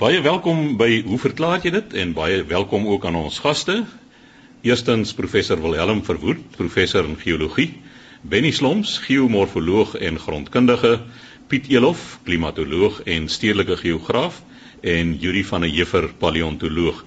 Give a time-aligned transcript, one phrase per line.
[0.00, 3.74] Baie welkom by Hoe verklaar jy dit en baie welkom ook aan ons gaste.
[4.64, 7.74] Eerstens professor Wilhelm Verwoerd, professor in geologie,
[8.24, 11.02] Benny Sloms, geomorfoloog en grondkundige,
[11.52, 14.40] Piet Elof, klimatoloog en stedelike geograaf
[14.80, 17.04] en Yuri van der Heever, paleontoloog.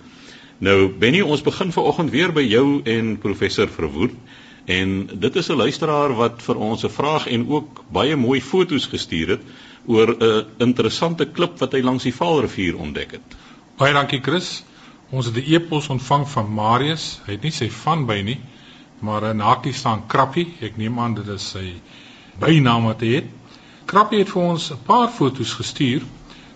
[0.62, 4.14] Nou Benny, ons begin vanoggend weer by jou en professor Verwoerd.
[4.70, 8.86] En dit is 'n luisteraar wat vir ons 'n vraag en ook baie mooi foto's
[8.86, 9.42] gestuur het
[9.86, 13.36] oor 'n interessante klip wat hy langs die Vaalrivier ontdek het.
[13.78, 14.64] Baie dankie Chris.
[15.12, 17.22] Ons het 'n e-pos ontvang van Marius.
[17.26, 18.40] Hy het nie sy van by nie,
[19.00, 20.54] maar 'n hakie staan Krappie.
[20.62, 21.74] Ek neem aan dit is sy
[22.40, 23.26] bynaam wat hy het.
[23.86, 26.02] Krappie het vir ons 'n paar foto's gestuur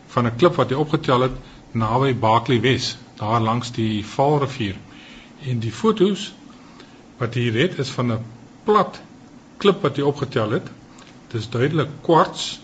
[0.07, 1.35] van 'n klip wat hy opgetel het
[1.71, 4.75] naby Baaklie Wes, daar langs die Vaalrivier.
[5.45, 6.33] En die foto's
[7.17, 8.25] wat hier het is van 'n
[8.63, 9.01] plat
[9.57, 10.69] klip wat hy opgetel het.
[11.27, 12.59] Dit is duidelik kwarts.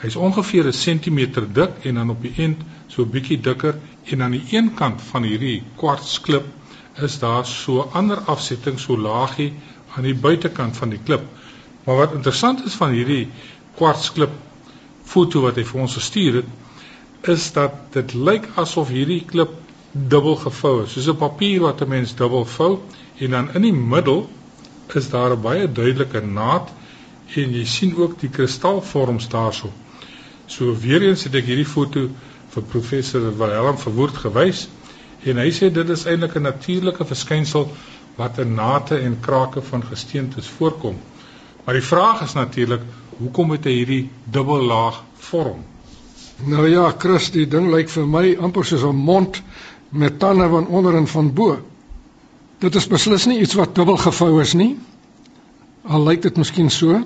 [0.00, 4.22] Hy's ongeveer 'n sentimeter dik en dan op die end so 'n bietjie dikker en
[4.22, 6.44] aan die een kant van hierdie kwartsklip
[7.02, 9.52] is daar so ander afsetting so laagie
[9.96, 11.22] aan die buitekant van die klip.
[11.84, 13.28] Maar wat interessant is van hierdie
[13.76, 14.30] kwartsklip
[15.04, 16.50] foto wat hy vir ons gestuur het,
[17.34, 19.54] is dat dit lyk asof hierdie klip
[19.92, 22.78] dubbel gevou is, soos 'n papier wat 'n mens dubbel vou
[23.18, 24.28] en dan in die middel
[24.94, 26.68] is daar 'n baie duidelike naad
[27.34, 29.72] en jy sien ook die kristalvorms daarso.
[30.46, 32.06] So weer eens het ek hierdie foto
[32.54, 34.66] vir professor Wilhelm Verwoerd gewys
[35.26, 37.68] en hy sê dit is eintlik 'n natuurlike verskynsel
[38.16, 40.96] wat in nate en krake van gesteentes voorkom.
[41.64, 42.80] Maar die vraag is natuurlik,
[43.18, 45.64] hoekom het hy hierdie dubbellaag vorm?
[46.44, 49.42] Nou ja, Chris, die ding lyk vir my amper soos 'n mond
[49.90, 51.58] met tande van onder en van bo.
[52.58, 54.76] Dit is beslis nie iets wat dubbel gevou is nie.
[55.82, 57.02] Al lyk dit miskien so.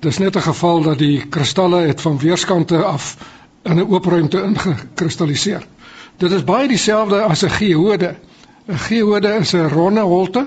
[0.00, 3.16] Dis net 'n geval dat die kristalle het van weerskante af
[3.62, 5.66] in 'n oop ruimte ingekristalliseer.
[6.16, 8.14] Dit is baie dieselfde as 'n geode.
[8.68, 10.46] 'n Geode is 'n ronde holte,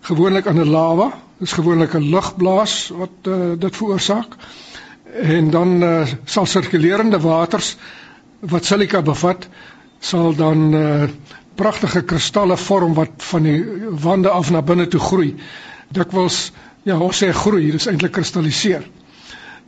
[0.00, 1.12] gewoonlik aan 'n lava.
[1.38, 4.36] Dis gewoonlik 'n lugblaas wat uh, dit veroorsaak.
[5.22, 7.76] En dan uh, sal sirkulerende waters
[8.40, 9.48] wat silika bevat,
[9.98, 11.02] sal dan uh,
[11.54, 13.64] pragtige kristalle vorm wat van die
[14.00, 15.34] wande af na binne toe groei.
[15.88, 16.52] Dikwels
[16.84, 18.84] ja, ons sê groei, dit is eintlik kristalliseer.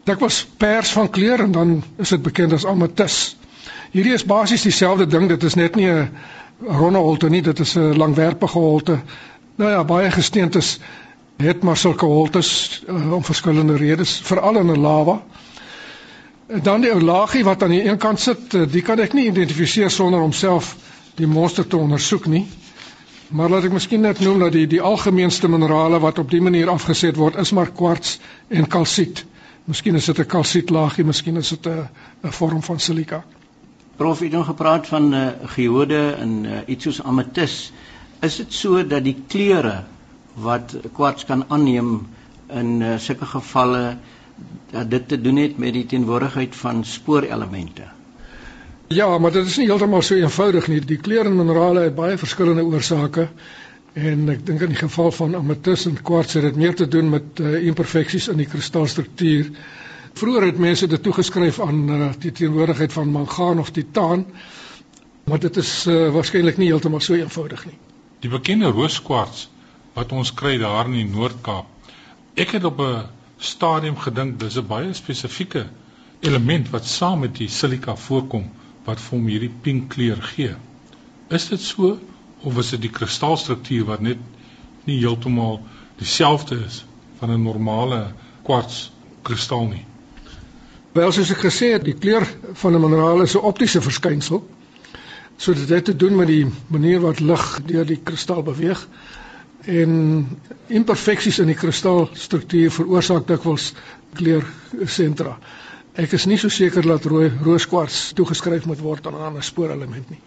[0.06, 3.36] Dikwels pers van kleur en dan is dit bekend as ametis.
[3.90, 6.10] Hierdie is basies dieselfde ding, dit is net nie 'n
[6.66, 8.98] ronde holte nie, dit is 'n langwerpige holte.
[9.56, 10.78] Nou ja, baie gesteentes
[11.36, 15.22] het maar sulke holtes uh, om verskillende redes, veral in 'n lava.
[16.62, 19.26] Dan die ou laagie wat aan die een kant sit, uh, die kan ek nie
[19.26, 20.76] identifiseer sonder homself
[21.14, 22.46] die monster te ondersoek nie.
[23.34, 26.68] Maar laat ek miskien net noem dat die die algemeenste minerale wat op die manier
[26.70, 29.24] afgeset word is maar kwarts en kalsiet.
[29.66, 31.88] Miskien is dit 'n kalsietlaagie, miskien is dit 'n
[32.22, 33.24] 'n vorm van silika.
[33.96, 35.26] Prof het nou gepraat van uh,
[35.56, 37.72] geode en uh, iets soos ametis.
[38.20, 39.84] Is dit so dat die kleure
[40.34, 42.06] wat kwarts kan aanneem
[42.48, 43.96] in uh, sulke gevalle
[44.70, 47.95] dat dit te doen het met die teenwoordigheid van spoorelemente?
[48.88, 50.80] Ja, maar dit is nie heeltemal so eenvoudig nie.
[50.80, 53.24] Die kleure en minerale het baie verskillende oorsake
[53.98, 57.08] en ek dink in die geval van ametis en kwarts het dit meer te doen
[57.10, 59.48] met uh, imperfeksies in die kristalstruktuur.
[60.14, 64.22] Vroeger het mense dit toegeskryf aan uh, die teenwoordigheid van mangaan of titaan,
[65.24, 67.78] maar dit is uh, waarskynlik nie heeltemal so eenvoudig nie.
[68.22, 69.48] Die bekende rooskwarts
[69.96, 71.66] wat ons kry daar in die Noord-Kaap.
[72.38, 73.02] Ek het op 'n
[73.38, 75.66] stadium gedink dis 'n baie spesifieke
[76.20, 78.46] element wat saam met die silika voorkom
[78.86, 80.54] wat vir hom hierdie pink kleur gee.
[81.28, 81.96] Is dit so
[82.46, 84.18] of is dit die kristalstruktuur wat net
[84.86, 85.60] nie heeltemal
[85.98, 86.84] dieselfde is
[87.18, 88.12] van 'n normale
[88.46, 88.92] kwarts
[89.22, 89.84] kristal nie?
[90.92, 92.24] Wel soos ek gesê het, die kleur
[92.54, 94.46] van 'n mineraal is 'n optiese verskynsel.
[95.36, 98.88] So dit het te doen met die manier wat lig deur die kristal beweeg
[99.66, 100.28] en
[100.66, 103.72] imperfeksies in die kristalstruktuur veroorsaak dikwels
[104.14, 105.38] kleursentra.
[105.96, 110.10] Ek is nie so seker dat rooi rooskwarts toegeskryf moet word aan 'n ander spoorelement
[110.10, 110.18] nie.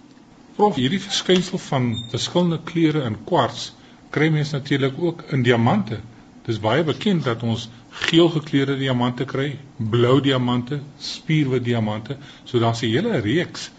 [0.56, 3.68] Prof, hierdie verskynsel van verskillende kleure in kwarts
[4.10, 6.00] kry mens natuurlik ook in diamante.
[6.46, 12.82] Dis baie bekend dat ons geel gekleurde diamante kry, blou diamante, spierwit diamante, so daar's
[12.82, 13.70] 'n hele reeks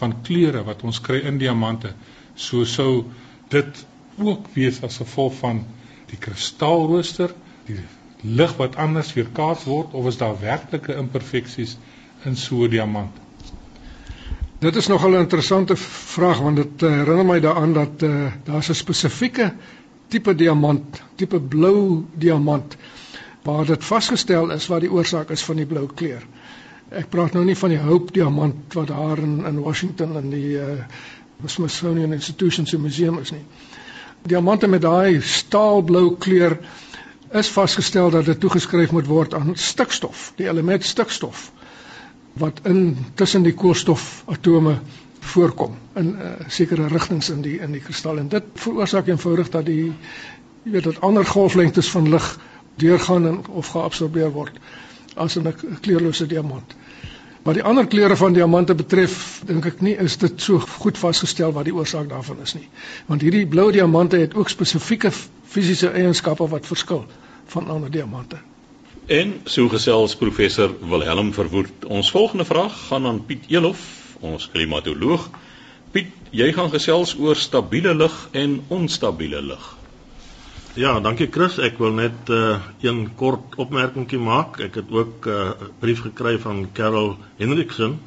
[0.00, 1.92] van kleure wat ons kry in diamante.
[2.34, 3.04] So sou
[3.48, 3.86] dit
[4.18, 5.66] ook wees as gevolg van
[6.06, 7.34] die kristalrooster,
[7.66, 7.76] die
[8.22, 11.76] lig wat anders weerkaats word of is daar werklike imperfeksies
[12.24, 13.16] in so 'n diamant?
[14.60, 18.32] Dit is nogal 'n interessante vraag want dit uh, herinner my daaraan dat uh, eh,
[18.44, 19.52] daar 'n spesifieke
[20.08, 22.76] tipe diamant, tipe blou diamant
[23.42, 26.22] waar dit vasgestel is wat die oorsaak is van die blou kleur.
[26.90, 30.58] Ek praat nou nie van die Hope diamant wat daar in in Washington in die
[30.58, 30.84] uh,
[31.46, 33.44] Smithsonian Institution se museum is nie.
[34.22, 36.58] Diamante met daai staalblou kleur
[37.32, 41.50] is vasgestel dat dit toegeskryf moet word aan stikstof, die element stikstof
[42.32, 44.78] wat in tussen die koolstofatome
[45.20, 49.66] voorkom in uh, sekere rigtings in die in die kristal en dit veroorsaak eenvoudig dat
[49.66, 49.92] die
[50.64, 52.28] jy weet dat ander golflengtes van lig
[52.80, 54.56] deurgaan en of geabsorbeer word
[55.16, 56.74] as 'n kleurlose diamant.
[57.42, 61.54] Wat die ander kleure van diamante betref, dink ek nie is dit so goed vasgestel
[61.56, 62.66] wat die oorsaak daarvan is nie.
[63.08, 65.08] Want hierdie blou diamante het ook spesifieke
[65.48, 67.06] fisiese eienskappe wat verskil
[67.54, 68.36] van ander diamante.
[69.08, 71.88] En so gesels professor Wilhelm Verwoerd.
[71.88, 73.80] Ons volgende vraag gaan aan Piet Elof,
[74.20, 75.30] ons klimatoloog.
[75.90, 79.79] Piet, jy gaan gesels oor stabiele lig en onstabiele lig.
[80.78, 81.56] Ja, dankie Chris.
[81.58, 84.60] Ek wil net uh, een kort opmerkingie maak.
[84.62, 87.98] Ek het ook eh, 'n uh, brief gekry van Carol Hendriksen.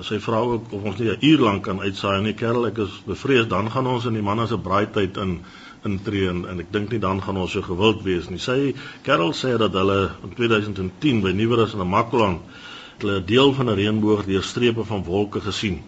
[0.00, 2.32] Sy vra ook of ons nie 'n uur lank kan uitsaai nie.
[2.34, 5.44] Carol, ek is bevrees dan gaan ons in die manne se braaityd in
[5.84, 8.38] intree en, en ek dink nie dan gaan ons so gewild wees nie.
[8.38, 13.76] Sy Carol sê dat hulle in 2010 by Nieuwerus in hulle 'n deel van 'n
[13.76, 15.82] reënboog deur strepe van wolke gesien.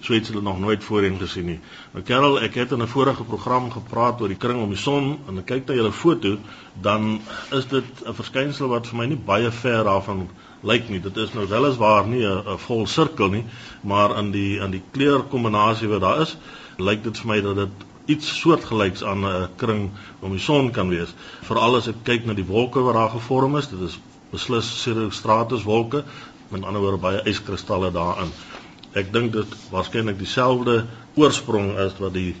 [0.00, 1.58] So iets hulle nog nooit voorheen gesien nie.
[1.92, 5.18] Nou Carol, ek het in 'n vorige program gepraat oor die kring om die son
[5.28, 6.38] en ek kyk na julle foto,
[6.80, 7.20] dan
[7.52, 10.28] is dit 'n verskynsel wat vir my nie baie ver daarvan
[10.62, 11.00] lyk nie.
[11.00, 13.44] Dit is nou weliswaar nie 'n vol sirkel nie,
[13.82, 16.36] maar in die in die kleurkombinasie wat daar is,
[16.78, 17.70] lyk dit vir my dat dit
[18.06, 21.14] iets soortgelyks aan 'n kring om die son kan wees.
[21.42, 23.98] Veral as ek kyk na die wolke wat daar gevorm is, dit is
[24.30, 26.04] beslis cirrostratus wolke,
[26.48, 28.32] met ander woorde baie yskristalle daarin.
[28.98, 30.84] Ek dink dit waarskynlik dieselfde
[31.14, 32.34] oorsprong is wat die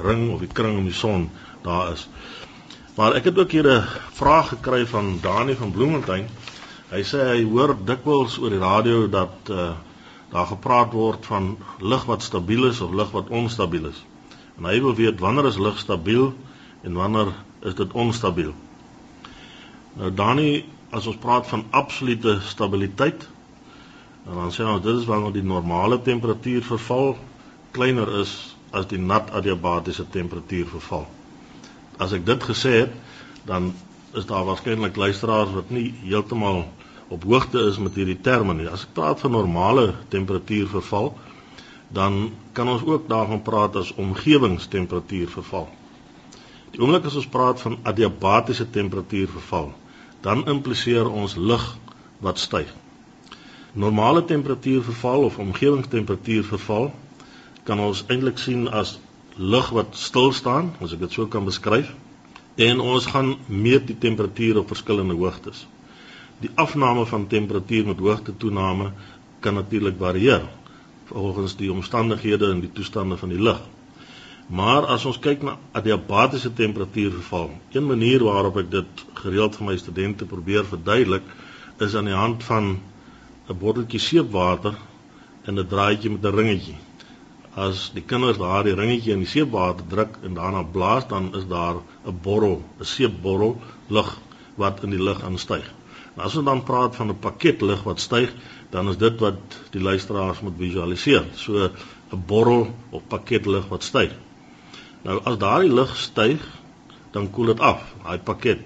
[0.00, 1.28] ring of die kring om die son
[1.64, 2.06] daar is.
[2.96, 3.86] Maar ek het ook hier 'n
[4.16, 6.28] vraag gekry van Dani van Bloemfontein.
[6.90, 9.70] Hy sê hy hoor dikwels oor die radio dat uh,
[10.30, 14.04] daar gepraat word van lig wat stabiel is of lig wat onstabiel is.
[14.58, 16.34] En hy wil weet wanneer is lig stabiel
[16.82, 18.54] en wanneer is dit onstabiel.
[19.94, 23.28] Nou Dani, as ons praat van absolute stabiliteit,
[24.24, 27.14] dan sê ons dit is wanneer die normale temperatuur verval
[27.72, 28.32] kleiner is
[28.70, 31.06] as die nat adiabatiese temperatuur verval.
[31.98, 32.92] As ek dit gesê het,
[33.46, 33.72] dan
[34.14, 36.64] is daar waarskynlik luisteraars wat nie heeltemal
[37.10, 38.68] op hoogte is met hierdie terme nie.
[38.70, 41.12] As ek praat van normale temperatuur verval,
[41.90, 45.66] dan kan ons ook daarvan praat as omgewingstemperatuur verval.
[46.70, 49.72] Die oomblik as ons praat van adiabatiese temperatuur verval,
[50.22, 51.64] dan impliseer ons lig
[52.22, 52.70] wat styg.
[53.72, 56.90] Normale temperatuur verval of omgewingstemperatuur verval
[57.62, 58.98] kan ons eintlik sien as
[59.36, 61.92] lig wat stil staan, as ek dit so kan beskryf,
[62.58, 65.66] en ons gaan meet die temperatuur op verskillende hoogtes.
[66.42, 68.90] Die afname van temperatuur met hoogtetoename
[69.40, 70.48] kan natuurlik varieer
[71.04, 73.60] volgens die omstandighede en die toestande van die lug.
[74.50, 79.76] Maar as ons kyk na adiabatiese temperatuurverval, een manier waarop ek dit gereeld vir my
[79.78, 81.22] studente probeer verduidelik,
[81.78, 82.74] is aan die hand van
[83.48, 84.74] 'n botteltjie seepwater
[85.46, 86.78] en 'n draadjie met 'n ringetjie.
[87.54, 91.76] As die kinders daardie ringetjie in die seepwater druk en daarna blaas, dan is daar
[92.06, 94.10] 'n borrel, 'n seepborrel lug
[94.54, 95.66] wat in die lug aanstyg.
[96.14, 98.32] Nou as ons dan praat van 'n pakket lig wat styg,
[98.70, 99.40] dan is dit wat
[99.70, 101.24] die luisteraars moet visualiseer.
[101.34, 101.70] So
[102.12, 104.10] 'n borrel of pakket lig wat styg.
[105.02, 106.40] Nou as daardie lig styg,
[107.10, 108.60] dan koel dit af, daai pakket.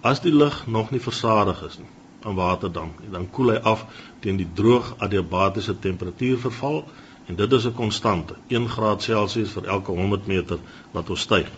[0.00, 3.84] As die lig nog nie versadig is nie aan waterdamp, dan koel hy af
[4.20, 6.84] teen die droog adiabatiese temperatuurverval
[7.26, 10.58] en dit is 'n konstante, 1 graad Celsius vir elke 100 meter
[10.90, 11.50] wat ons styg.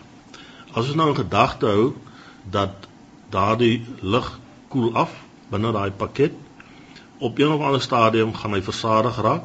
[0.73, 1.93] As ons nou in gedagte hou
[2.49, 2.87] dat
[3.29, 5.11] daardie lig koel af
[5.49, 6.33] binne daai pakket
[7.17, 9.43] op een of ander stadium gaan hy versadig raak.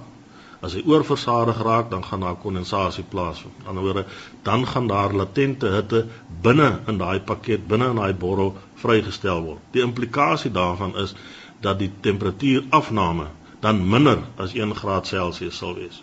[0.61, 3.55] As hy oorversadig raak, dan gaan daar kondensasie plaasvind.
[3.64, 6.07] Aan die ander wyse, dan gaan daar latente hitte
[6.43, 9.62] binne in daai pakket, binne in daai borrel vrygestel word.
[9.73, 11.14] Die implikasie daarvan is
[11.61, 13.26] dat die temperatuurafname
[13.61, 16.02] dan minder as 1 graad Celsius sal wees.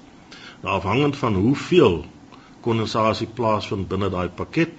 [0.62, 2.06] Nou afhangend van hoeveel
[2.62, 4.74] kondensasie plaasvind binne daai pakket,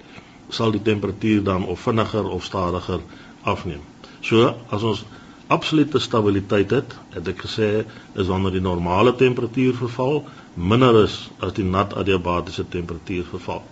[0.49, 2.99] sal die temperatuur dan of vinniger of stadiger
[3.41, 3.81] afneem.
[4.21, 5.05] So as ons
[5.49, 7.69] absolute stabiliteit het, het ek gesê
[8.13, 10.21] is wanneer die normale temperatuur verval
[10.53, 13.63] minder is as die nat adiabatiese temperatuur verval.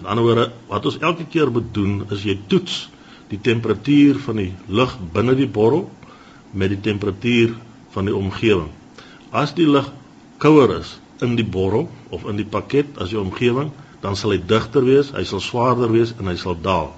[0.00, 2.88] In ander woorde, wat ons elke keer moet doen is jy toets
[3.30, 5.86] die temperatuur van die lug binne die borrel
[6.50, 7.54] met die temperatuur
[7.94, 8.72] van die omgewing.
[9.30, 9.92] As die lug
[10.42, 13.70] kouer is in die borrel of in die pakket as die omgewing,
[14.02, 16.90] dan sal hy digter wees, hy sal swaarder wees en hy sal daal.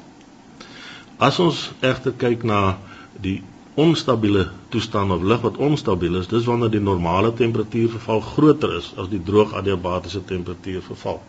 [1.20, 2.78] As ons egter kyk na
[3.20, 3.38] die
[3.76, 8.92] onstabiele toestand of lug wat onstabiel is, dis wanneer die normale temperatuur verval groter is
[8.96, 11.20] as die droog adiabatiese temperatuur verval.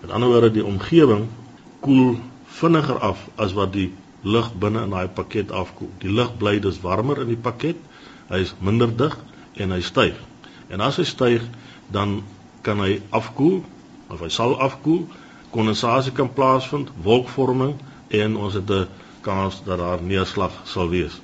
[0.00, 1.26] Met ander woorde, die omgewing
[1.80, 3.88] koel vinniger af as wat die
[4.22, 5.90] lug binne in daai pakket afkoel.
[6.04, 7.80] Die lug bly dus warmer in die pakket.
[8.28, 9.16] Hy is minder dig
[9.56, 10.18] en hy styg.
[10.68, 11.48] En as hy styg,
[11.92, 12.20] dan
[12.62, 13.62] kan hy afkoel
[14.12, 15.06] of hy sal afkoel,
[15.52, 17.78] kondensasie kan plaasvind, wolkvorming
[18.12, 18.88] en ons het 'n
[19.24, 21.20] kans dat daar neerslag sal wees.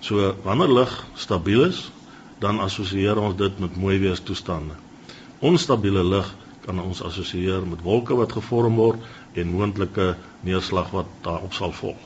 [0.00, 1.90] So wanneer lug stabiel is,
[2.38, 4.76] dan assosieer ons dit met mooi weerstoestande.
[5.40, 6.34] Onstabiele lug
[6.66, 9.00] kan ons assosieer met wolke wat gevorm word
[9.38, 11.98] en moontlike neerslag wat daarop sal volg.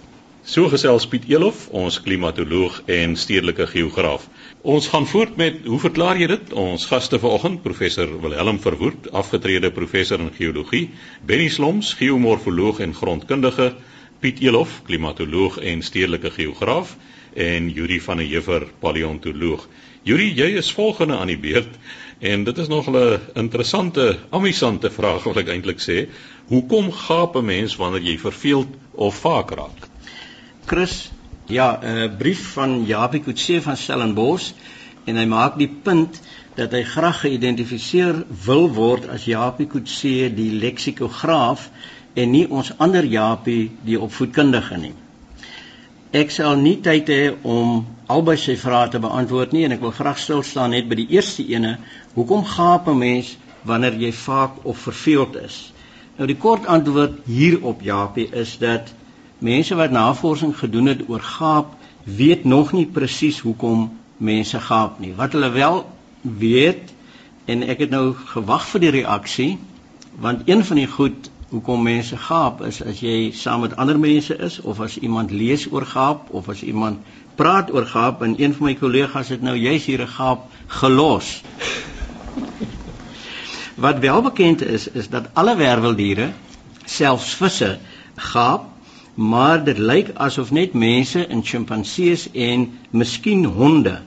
[0.50, 4.24] So gesels Piet Elof, ons klimatoloog en stedelike geograaf.
[4.62, 6.52] Ons gaan voort met hoe verklaar jy dit?
[6.56, 10.88] Ons gaste vanoggend, professor Wilhelm Verwoerd, afgetrede professor in geologie,
[11.26, 13.74] Benny Sloms, geomorfoloog en grondkundige,
[14.20, 16.96] Piet Elof, klimatoloog en stedelike geograaf
[17.34, 19.68] en Yuri van der Heever, paleontoloog.
[20.02, 21.76] Yuri, jy is volgende aan die beurt
[22.20, 26.08] en dit is nog 'n interessante, amusante vraag wat ek eintlik sê.
[26.48, 29.88] Hoekom gaap 'n mens wanneer jy verveeld of vaak raak?
[30.66, 31.10] Chris,
[31.46, 34.52] ja, 'n brief van Japie Kutse van Stellenbosch
[35.04, 36.20] en hy maak die punt
[36.54, 41.70] dat hy graag geïdentifiseer wil word as Japie Kutse die leksikograaf
[42.14, 44.94] en nie ons ander Japie die opvoedkundige nie.
[46.10, 49.92] Ek sal nie tyd hê om albei sy vrae te beantwoord nie en ek wil
[49.94, 51.76] graag stil staan net by die eerste ene.
[52.16, 55.58] Hoekom gaap 'n mens wanneer jy vaak of verveeld is?
[56.18, 58.90] Nou die kort antwoord hierop Japie is dat
[59.38, 65.14] mense wat navorsing gedoen het oor gaap weet nog nie presies hoekom mense gaap nie.
[65.14, 65.84] Wat hulle wel
[66.22, 66.90] weet
[67.46, 69.58] en ek het nou gewag vir die reaksie
[70.18, 74.36] want een van die goed hoekom mense gaap is as jy saam met ander mense
[74.46, 77.02] is of as iemand lees oor gaap of as iemand
[77.40, 81.42] praat oor gaap en een van my kollegas het nou juis hier 'n gaap gelos.
[83.74, 86.32] Wat wel bekend is is dat alle werweldiere
[86.84, 87.78] selfs visse
[88.16, 88.68] gaap
[89.14, 93.98] maar dit lyk asof net mense en sjimpansees en miskien honde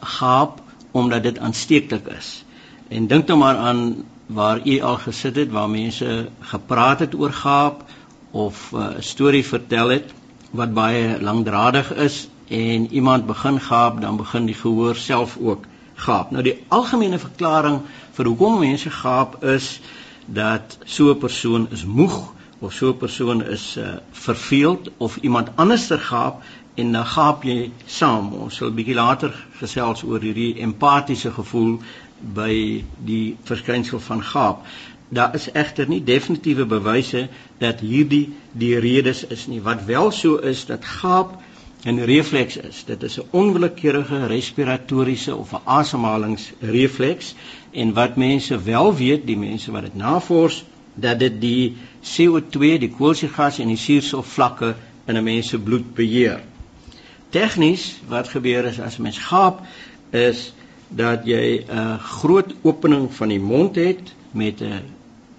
[0.00, 2.44] gaap omdat dit aansteeklik is.
[2.88, 7.32] En dink nou maar aan waar u al gesit het waar mense gepraat het oor
[7.32, 7.84] gaap
[8.30, 10.12] of uh, 'n uh, storie vertel het
[10.50, 16.30] wat baie langdradig is en iemand begin gaap dan begin die gehoor self ook gaap.
[16.30, 17.80] Nou die algemene verklaring
[18.12, 19.80] vir hoekom mense gaap is
[20.26, 25.48] dat so 'n persoon is moeg of so 'n persoon is uh, verveeld of iemand
[25.54, 26.42] anders ter gaap
[26.74, 28.32] en dan gaap jy saam.
[28.32, 31.80] Ons sal 'n bietjie later gesels oor hierdie empatiese gevoel
[32.22, 34.66] by die verskynsel van gaap.
[35.08, 39.60] Daar is egter nie definitiewe bewyse dat hierdie die redes is nie.
[39.60, 41.36] Wat wel so is dat gaap
[41.84, 42.84] 'n refleks is.
[42.84, 47.34] Dit is 'n onwillekeurige respiratoriese of 'n asemhalingsrefleks
[47.70, 50.64] en wat mense wel weet, die mense wat dit navors,
[50.94, 54.74] dat dit die CO2, die koolstofgas en die suurstofvlakke
[55.06, 56.40] in 'n mens se bloed beheer.
[57.28, 59.60] Tegnies wat gebeur is as 'n mens gaap
[60.10, 60.52] is
[60.96, 64.82] dat jy 'n groot opening van die mond het met 'n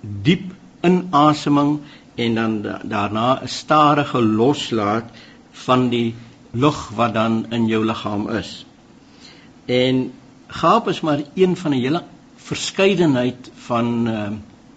[0.02, 1.80] diep inaseming
[2.16, 5.10] en dan daarna 'n stadige loslaat
[5.52, 6.16] van die
[6.52, 8.66] lug wat dan in jou liggaam is.
[9.66, 10.12] En
[10.48, 12.04] gaap is maar een van 'n hele
[12.36, 14.28] verskeidenheid van uh,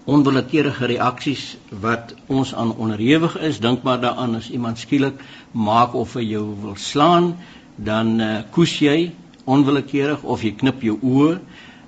[0.05, 3.61] onwillekeurige reaksies wat ons aan onderhewig is.
[3.61, 7.37] Dink maar daaraan as iemand skielik maak of hy jou wil slaan,
[7.75, 9.13] dan uh, koes jy
[9.47, 11.39] onwillekeurig of jy knip jou oë.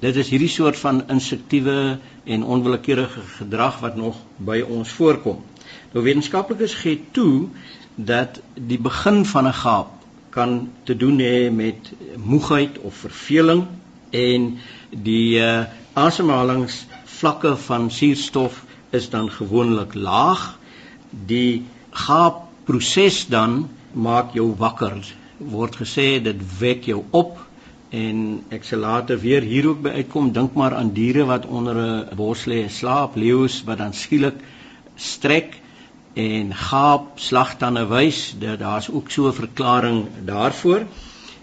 [0.00, 5.42] Dit is hierdie soort van instiktiewe en onwillekeurige gedrag wat nog by ons voorkom.
[5.92, 7.48] Nou wetenskaplikes gee toe
[7.94, 9.90] dat die begin van 'n gaap
[10.30, 13.66] kan te doen hê met moegheid of verveling
[14.10, 14.58] en
[14.90, 20.58] die uh, asemhalings vlakke van suurstof is dan gewoonlik laag.
[21.10, 24.94] Die gaapproses dan maak jou wakker.
[25.38, 27.48] Word gesê dit wek jou op
[27.90, 30.33] en ek sal later weer hier ook by uitkom.
[30.33, 34.37] Dink maar aan diere wat onder 'n bos lê slaap, leeu's wat dan skielik
[34.97, 35.61] strek
[36.14, 38.35] en gaap slagtande wys.
[38.38, 40.87] Daar's ook so 'n verklaring daarvoor.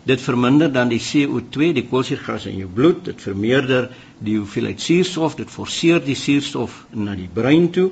[0.04, 5.36] Dit verminder dan die CO2, die koolstofgas in jou bloed, dit vermeerder die hoeveelheid suurstof,
[5.36, 7.90] dit forceer die suurstof na die brein toe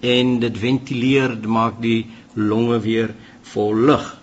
[0.00, 4.20] en dit ventileer, dit maak die longe weer vol lug.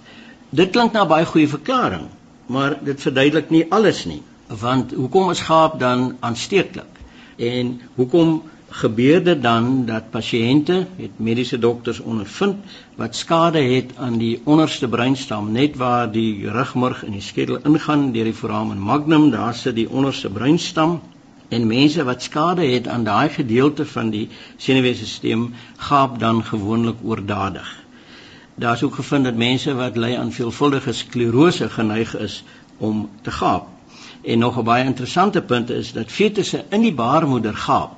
[0.50, 2.10] Dit klink na baie goeie verklaring,
[2.46, 4.22] maar dit verduidelik nie alles nie.
[4.48, 7.00] Want hoekom is gaap dan aansteeklik?
[7.38, 12.56] En hoekom gebeur dit dan dat pasiënte het mediese dokters ondervind
[12.96, 18.12] wat skade het aan die onderste breinstam net waar die rugmurg in die skedel ingaan
[18.16, 21.02] deur die foramen magnum daar sit die onderste breinstam
[21.50, 25.50] en mense wat skade het aan daai gedeelte van die senuweestelsel
[25.90, 27.76] gaap dan gewoonlik oordadig
[28.62, 32.44] daar's ook gevind dat mense wat ly aan veelvuldige sklerose geneig is
[32.78, 33.68] om te gaap.
[34.22, 37.92] En nog 'n baie interessante punt is dat fetusse in die baarmoeder gaap.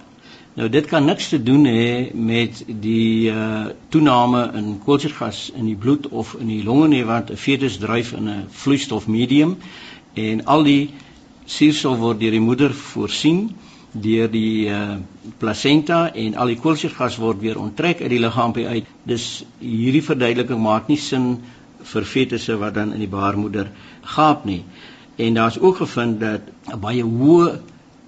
[0.53, 5.75] Nou dit kan niks te doen hê met die uh toename in koolstofgas in die
[5.75, 9.57] bloed of in die longe nie want 'n fetus dryf in 'n vloeistofmedium
[10.13, 10.89] en al die
[11.45, 13.55] suurstof word deur die moeder voorsien
[13.93, 14.97] deur die uh
[15.39, 18.87] plasenta en al die koolstofgas word weer onttrek uit die liggaam uit.
[19.07, 21.37] Dis hierdie verduideliking maak nie sin
[21.83, 23.69] vir fetusse wat dan in die baarmoeder
[24.15, 24.63] gaap nie.
[25.17, 26.41] En daar's ook gevind dat
[26.73, 27.59] 'n baie hoë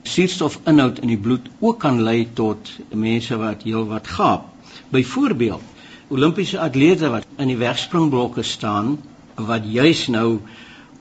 [0.03, 4.49] suurstofinhoud in die bloed ook kan lei tot mense wat heelwat gaap.
[4.89, 5.61] Byvoorbeeld,
[6.09, 8.97] Olimpiese atlete wat in die wegspringblokke staan
[9.35, 10.39] wat juis nou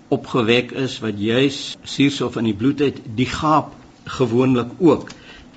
[0.08, 3.72] opgewek is, wat juis suurstof in die bloed het, die gaap
[4.04, 5.10] gewoonlik ook.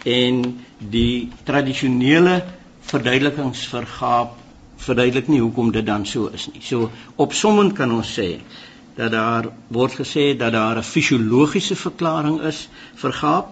[0.06, 2.44] En die tradisionele
[2.88, 4.36] verduidelikings vir gaap
[4.78, 6.62] verduidelik nie hoekom dit dan so is nie.
[6.62, 8.38] So opsommend kan ons sê
[8.98, 13.48] dat daar word gesê dat daar 'n fisiologiese verklaring is vir gaap.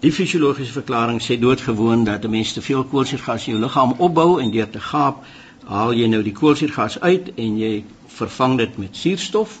[0.00, 4.40] Die fisiologiese verklaring sê doodgewoon dat 'n mens te veel koolstofgas in jou liggaam opbou
[4.40, 5.24] en deur te gaap
[5.64, 9.60] haal jy nou die koolstofgas uit en jy vervang dit met suurstof.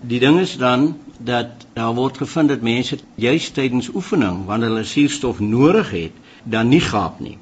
[0.00, 4.84] Die ding is dan dat daar word gevind dat mense juis tydens oefening wanneer hulle
[4.84, 6.12] suurstof nodig het,
[6.44, 7.38] dan nie gaap nie.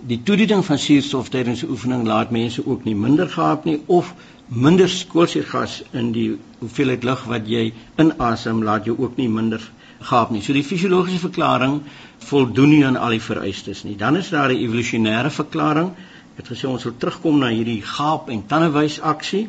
[0.00, 4.14] Die toediening van suurstof tydens oefening laat mense ook nie minder gaap nie of
[4.48, 9.62] minder koolstofgas in die hoeveelheid lug wat jy inasem laat jou ook nie minder
[10.00, 10.42] gaap nie.
[10.42, 11.80] So die fisiologiese verklaring
[12.28, 13.96] voldoen nie aan al die vereistes nie.
[13.96, 15.90] Dan is daar 'n evolusionêre verklaring.
[16.36, 19.48] Ek het gesê ons wil terugkom na hierdie gaap en tandewys aksie.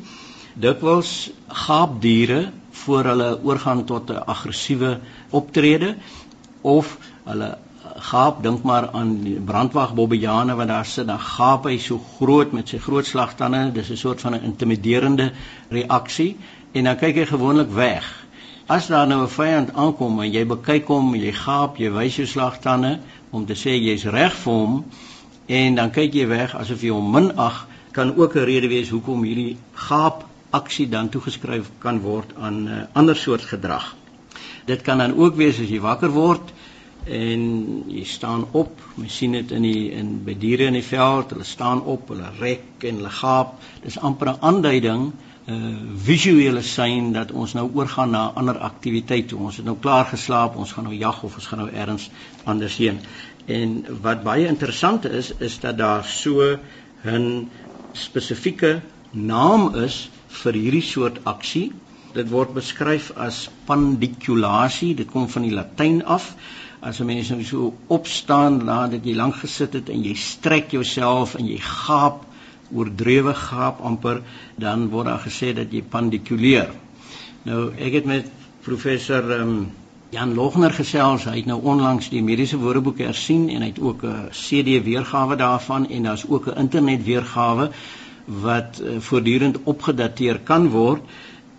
[0.58, 5.00] Dikwels gaapdiere voor hulle oorgaan tot 'n aggressiewe
[5.30, 5.96] optrede
[6.62, 7.58] of hulle
[7.96, 12.52] gaap dink maar aan die brandwag bobbejane wat daar sit dan gaap hy so groot
[12.52, 13.72] met sy groot slagtande.
[13.74, 15.32] Dis 'n soort van 'n intimiderende
[15.70, 16.38] reaksie
[16.72, 18.26] en dan kyk hy gewoonlik weg.
[18.68, 22.28] As daar nou 'n vyand aankom en jy bekyk hom jy gaap jy wys jou
[22.28, 24.86] slagtande om te sê jy's reg vir hom
[25.46, 29.24] en dan kyk jy weg asof jy hom minag kan ook 'n rede wees hoekom
[29.24, 33.96] hierdie gaap aksie dan toegeskryf kan word aan 'n uh, ander soort gedrag
[34.68, 36.52] dit kan dan ook wees as jy wakker word
[37.08, 37.44] en
[37.88, 38.82] jy staan op.
[39.00, 42.34] Jy sien dit in die in by diere in die veld, hulle staan op, hulle
[42.40, 43.54] rek en hulle gaap.
[43.86, 45.06] Dis amper 'n aanduiding,
[45.48, 49.34] 'n uh, visuele sein dat ons nou oorgaan na ander aktiwiteit.
[49.34, 52.10] Ons het nou klaar geslaap, ons gaan nou jag of ons gaan nou elders
[52.44, 53.00] anders heen.
[53.46, 56.60] En wat baie interessant is, is dat daar so
[57.06, 57.50] 'n
[57.94, 58.82] spesifieke
[59.12, 61.72] naam is vir hierdie soort aksie.
[62.14, 64.96] Dit word beskryf as pandiculasie.
[64.96, 66.36] Dit kom van die Latyn af
[66.80, 71.36] as 'n mens nou so opstaan nadat jy lank gesit het en jy strek jouself
[71.36, 72.26] en jy gaap
[72.74, 74.22] oordrewe gaap amper
[74.56, 76.70] dan word daar gesê dat jy pandikuleer.
[77.44, 79.72] Nou ek het met professor um,
[80.10, 84.04] Jan Logner gesels, hy het nou onlangs die mediese woordeboek hersien en hy het ook
[84.04, 87.72] 'n CD weergawe daarvan en daar's ook 'n internet weergawe
[88.28, 91.04] wat uh, voortdurend opgedateer kan word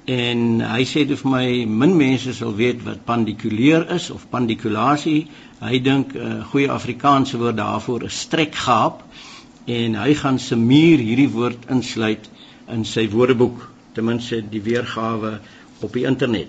[0.08, 5.26] en hy sê dit vir my min mense sal weet wat pandikuleer is of pandikulasie.
[5.60, 9.02] Hy dink 'n uh, goeie Afrikaanse woord daarvoor is strekgaap
[9.66, 12.28] en hy gaan se muur hierdie woord insluit
[12.72, 13.60] in sy woordeboek,
[13.92, 15.38] ten minste die weergawe
[15.80, 16.48] op die internet.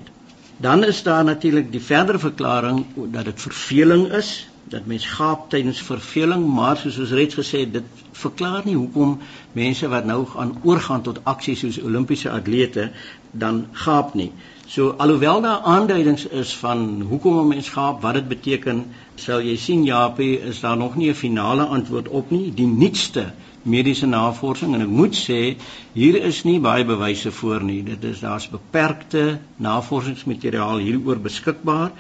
[0.59, 5.81] Dan is daar natuurlik die verdere verklaring dat dit verveling is, dat mens gaap tydens
[5.81, 9.17] verveling, maar soos ons reeds gesê het, dit verklaar nie hoekom
[9.57, 12.91] mense wat nou gaan oorgaan tot aksies soos Olimpiese atlete
[13.31, 14.31] dan gaap nie.
[14.69, 19.55] So alhoewel daar aanduidings is van hoekom 'n mens gaap, wat dit beteken, sal jy
[19.57, 22.53] sien Japie, is daar nog nie 'n finale antwoord op nie.
[22.53, 23.31] Die nuutste
[23.63, 25.57] mediese navorsing en ek moet sê
[25.93, 27.83] hier is nie baie bewyse voor nie.
[27.83, 31.91] Dit is daar's beperkte navorsingsmateriaal hieroor beskikbaar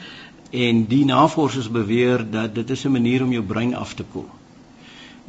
[0.49, 4.29] en die navorsers beweer dat dit is 'n manier om jou brein af te koel.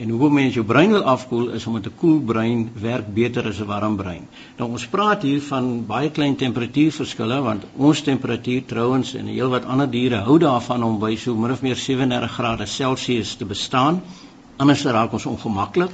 [0.00, 3.60] En hoekom mens jou brein wil afkoel is omdat 'n koel brein werk beter as
[3.60, 4.28] 'n warm brein.
[4.56, 9.90] Nou ons praat hier van baie klein temperatuurverskille want ons temperatuur trouens en heelwat ander
[9.90, 14.02] diere hou daarvan om by so min of meer 37 grade Celsius te bestaan.
[14.56, 15.90] Anders raak ons ongemaklik.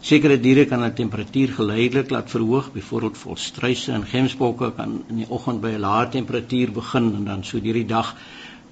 [0.00, 5.26] Sekere diere kan hulle temperatuur geleidelik laat verhoog, byvoorbeeld volstruise en gemsbokke kan in die
[5.28, 8.14] oggend by 'n lae temperatuur begin en dan so deur die dag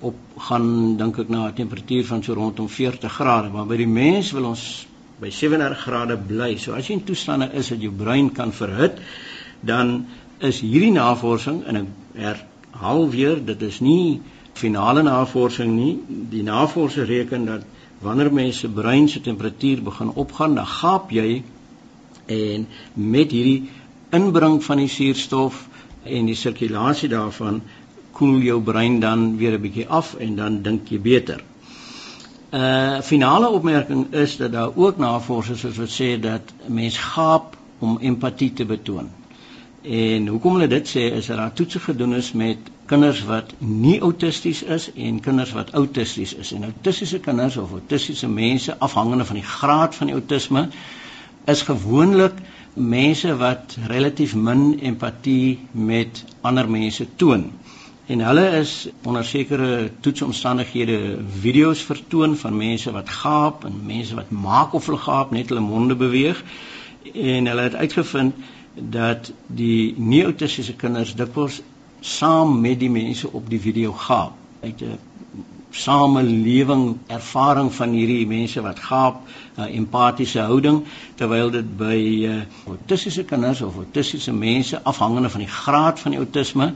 [0.00, 0.16] op
[0.48, 4.32] gaan dink ek na 'n temperatuur van so rondom 40 grade, maar by die mens
[4.32, 4.86] wil ons
[5.20, 6.56] by 37 grade bly.
[6.56, 8.98] So as jy in toestande is dat jou brein kan verhit,
[9.60, 10.06] dan
[10.38, 14.20] is hierdie navorsing en ek herhaal weer, dit is nie
[14.52, 15.98] finale navorsing nie.
[16.30, 17.64] Die navorsers reken dat
[18.00, 21.42] wanneer mense brein se temperatuur begin opgaan, dan gaap jy
[22.26, 23.70] en met hierdie
[24.10, 25.66] inbring van die suurstof
[26.04, 27.62] en die sirkulasie daarvan
[28.16, 31.42] koel jou brein dan weer 'n bietjie af en dan dink jy beter.
[32.52, 37.56] 'n uh, Finale opmerking is dat daar ook navorsers is wat sê dat mens gaap
[37.78, 39.10] om empatie te betoon.
[39.82, 44.00] En hoekom hulle dit sê is dat daar toetse gedoen is met kinders wat nie
[44.00, 46.52] autisties is en kinders wat autisties is.
[46.52, 50.68] En autistiese kinders of autistiese mense afhangende van die graad van die autisme
[51.44, 52.34] is gewoonlik
[52.74, 57.50] mense wat relatief min empatie met ander mense toon.
[58.06, 64.30] En hulle is onder sekere toetsomstandighede video's vertoon van mense wat gaap en mense wat
[64.30, 66.42] maak of hulle gaap net hulle monde beweeg.
[67.12, 68.34] En hulle het uitgevind
[68.74, 71.62] dat die nie-autistiese kinders dikwels
[72.00, 74.38] saam met die mense op die video gaap.
[74.62, 74.98] Uit 'n
[75.70, 79.16] samelewing ervaring van hierdie mense wat gaap,
[79.56, 81.98] 'n uh, empatiese houding terwyl dit by
[82.30, 86.74] uh, autistiese kinders of autistiese mense afhangende van die graad van die autisme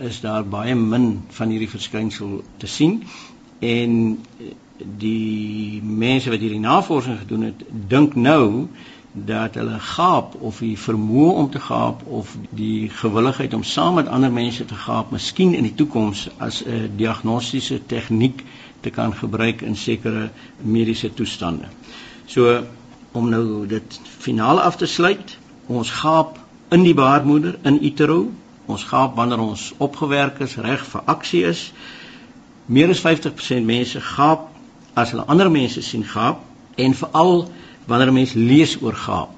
[0.00, 3.02] is daar baie min van hierdie verskynsel te sien
[3.60, 3.92] en
[4.40, 8.68] uh, die mense wat hierdie navorsing gedoen het dink nou
[9.12, 14.08] dat hulle gaap of die vermoë om te gaap of die gewilligheid om saam met
[14.08, 18.44] ander mense te gaap miskien in die toekoms as 'n diagnostiese tegniek
[18.80, 20.30] te kan gebruik in sekere
[20.62, 21.68] mediese toestande.
[22.26, 22.62] So
[23.12, 26.38] om nou dit finaal af te sluit, ons gaap
[26.70, 28.30] in die baarmoeder in utero,
[28.70, 31.72] ons gaap wanneer ons opgewerk is, reg vir aksie is.
[32.66, 34.48] Meer as 50% mense gaap
[34.94, 36.42] as hulle ander mense sien gaap
[36.76, 37.48] en veral
[37.86, 39.30] wanneer 'n mens lees oor gaap,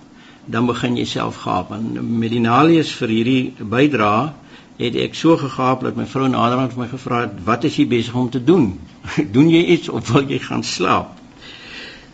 [0.45, 1.73] dan begin jy self gaap.
[1.73, 4.35] En met die nalees vir hierdie bydra
[4.77, 7.87] het ek so gegaap dat my vrou naderhand vir my gevra het, "Wat is jy
[7.87, 8.81] besig om te doen?
[9.35, 11.19] doen jy iets of wil jy gaan slaap?"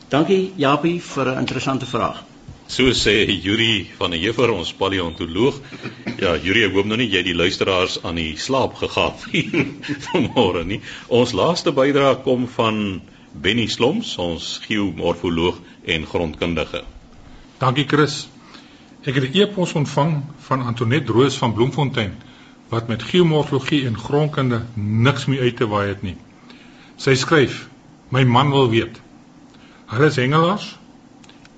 [0.08, 2.22] Dankie Japie vir 'n interessante vraag.
[2.68, 5.56] So sê Yuri van der Heever ons paleontoloog.
[6.20, 9.22] Ja, Yuri, ek hoop nou nie jy die luisteraars aan die slaap gegaap
[10.10, 10.82] vanmôre nie.
[11.08, 13.00] Ons laaste bydrae kom van
[13.32, 16.82] Benny Sloms, ons geomorfoloog en grondkundige.
[17.62, 18.26] Dankie Chris.
[19.00, 20.12] Ek het 'n e-pos ontvang
[20.48, 22.12] van Antoinette Roos van Bloemfontein
[22.68, 26.16] wat met geomorfologie en grondkunde niks meer uit te waai het nie.
[26.96, 27.68] Sy skryf:
[28.10, 29.00] "My man wil weet.
[29.86, 30.76] Hulle is hengelaars.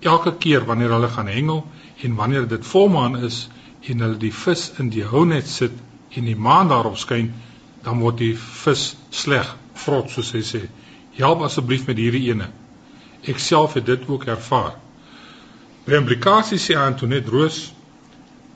[0.00, 1.66] Elke keer wanneer hulle gaan hengel
[2.02, 3.48] en wanneer dit volmaan is
[3.88, 5.72] en hulle die vis in die hounet sit
[6.16, 7.32] en die maan daarop skyn,
[7.84, 10.62] dan word die vis sleg, vrot soos hy sê.
[11.16, 12.48] Help asseblief met hierdie ene."
[13.28, 14.78] Ek self het dit ook ervaar.
[15.84, 17.72] By implikasie sê Antoinette Roos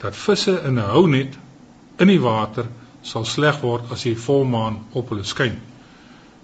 [0.01, 1.37] dat visse in 'n hounet
[1.99, 2.67] in die water
[3.03, 5.61] sal sleg word as die volmaan op hulle skyn.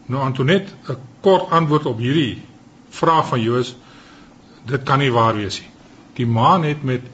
[0.07, 2.43] Nou Antoinette, 'n kort antwoord op hierdie
[2.91, 3.75] vraag van jou is
[4.67, 5.71] dit kan nie waar wees nie.
[6.19, 7.05] Die maan het met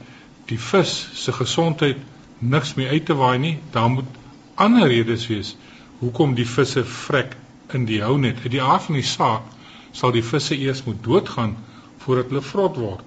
[0.49, 1.97] die vis se gesondheid
[2.39, 3.57] niks meer uit te waai nie.
[3.71, 4.17] Daar moet
[4.55, 5.55] ander redes wees
[5.99, 7.35] hoekom die visse vrek
[7.73, 8.41] in die hounet.
[8.43, 9.47] Uit die aard van die saak
[9.91, 11.55] sal die visse eers moet doodgaan
[12.03, 13.03] voordat hulle vrot word.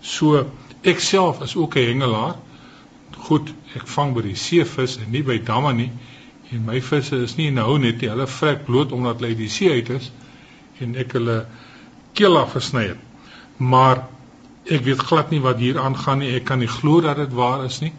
[0.00, 0.46] So
[0.82, 2.36] ek self is ook 'n hengelaar.
[3.26, 5.90] Goed, ek vang by die seevis en nie by damme nie.
[6.52, 9.48] En my visse is nie nou net nie, hulle vrek bloot omdat hulle uit die
[9.48, 10.10] see uit is
[10.80, 11.46] en ek hulle
[12.12, 13.03] keel afgesny het.
[13.56, 14.06] Maar
[14.64, 16.32] ek weet glad nie wat hier aangaan nie.
[16.34, 17.92] Ek kan nie glo dat dit waar is nie.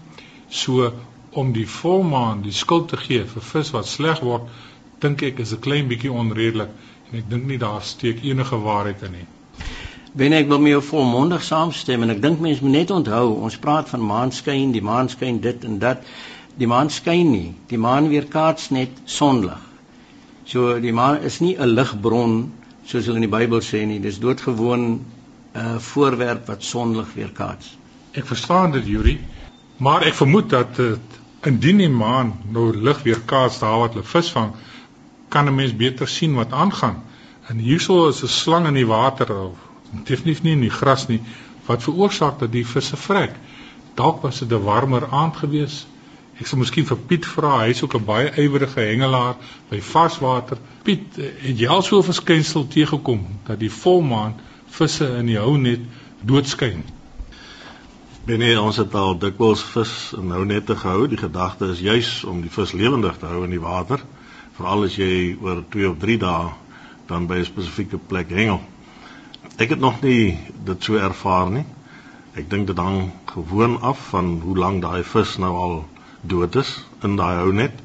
[0.49, 0.91] So
[1.35, 4.47] om die volmaan die skuld te gee vir vis wat sleg word,
[5.03, 6.69] dink ek is 'n klein bietjie onredelik
[7.11, 9.27] en ek dink nie daar steek enige waarheid in nie.
[10.15, 13.57] Ben ek wil met jou volmondig saamstem en ek dink mense moet net onthou ons
[13.57, 16.03] praat van maanskyn, die maanskyn dit en dat
[16.57, 17.53] die maan skyn nie.
[17.67, 19.59] Die maan weerkaats net sonlig.
[20.45, 22.51] So die maan is nie 'n ligbron
[22.85, 23.99] soos hulle in die Bybel sê nie.
[23.99, 25.05] Dis doodgewoon
[25.55, 27.77] uh, voorwerp wat sonlig weerkaats.
[28.11, 29.19] Ek verstaan dit, Yuri,
[29.77, 34.31] maar ek vermoed dat dit indien die maan nou lig weerkaats daar wat hulle vis
[34.33, 34.53] vang,
[35.29, 37.03] kan 'n mens beter sien wat aangaan.
[37.47, 39.57] En hierso is 'n slang in die water of
[40.03, 41.21] definitief nie in die gras nie
[41.65, 43.35] wat veroorsaak dat die visse vrek.
[43.95, 45.87] Dalk was dit 'n warmer aand gewees.
[46.39, 49.35] Ek sou miskien vir Piet vra, hy's ook 'n baie ywerige hengelaar
[49.69, 50.57] by varswater.
[50.83, 54.35] Piet, het jy al so 'n verskynsel teëgekom dat die volmaan
[54.75, 55.83] visse in die hounet
[56.21, 56.83] doodskyn?
[58.25, 61.07] Binne ons het al dikwels vis in hounette gehou.
[61.07, 64.01] Die gedagte is juis om die vis lewendig te hou in die water
[64.55, 66.51] veral as jy oor 2 of 3 dae
[67.09, 68.61] dan by 'n spesifieke plek hengel.
[69.57, 71.65] Ek het nog nie dit so ervaar nie.
[72.35, 75.75] Ek dink dit hang gewoon af van hoe lank daai vis nou al
[76.21, 77.83] dood is in daai hounet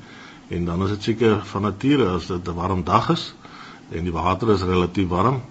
[0.48, 3.34] en dan is dit seker van nature as dit 'n warm dag is
[3.90, 5.42] en die water is relatief warm,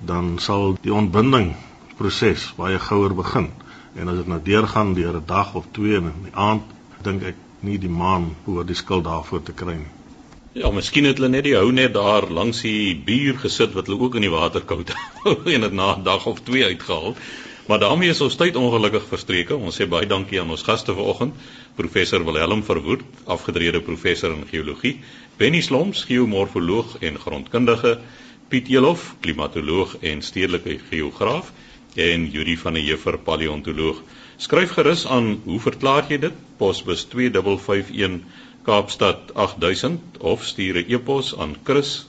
[0.00, 1.54] dan sal die ontbinding
[1.98, 3.50] proses baie gouer begin.
[3.98, 6.62] En as dit nou deurgaan deur 'n dag of twee en in die aand,
[7.02, 9.92] dink ek nie die maan hoor die skuld daarvoor te kry nie.
[10.52, 14.00] Ja, miskien het hulle net die hou net daar langs die buur gesit wat hulle
[14.00, 14.94] ook in die water koud
[15.54, 17.14] en dit na 'n dag of twee uitgehaal.
[17.68, 19.56] Maar daarmee is ons tyd ongelukkig verstreke.
[19.56, 21.34] Ons sê baie dankie aan ons gaste vanoggend,
[21.76, 25.00] professor Wilhelm Verwoerd, afgetrede professor in geologie,
[25.36, 27.98] Benny Sloms, geomorfoloog en grondkundige,
[28.48, 31.52] Piet Elof, klimatoloog en stedelike geograaf
[31.94, 34.02] en Juri van der Heever, paleontoloog.
[34.36, 36.32] Skryf gerus aan, hoe verklaar jy dit?
[36.56, 40.00] Posbus 2551 Kaapstad 8000
[40.32, 42.08] of stuur 'n e-pos aan chris@rsg.co.za